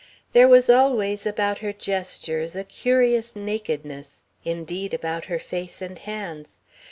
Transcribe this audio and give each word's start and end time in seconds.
There 0.33 0.47
was 0.47 0.67
always 0.67 1.27
about 1.27 1.59
her 1.59 1.71
gestures 1.71 2.55
a 2.55 2.63
curious 2.63 3.35
nakedness 3.35 4.23
indeed, 4.43 4.95
about 4.95 5.25
her 5.25 5.37
face 5.37 5.79
and 5.79 5.99
hands. 5.99 6.57